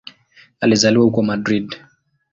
[0.59, 1.79] Alizaliwa huko Madrid.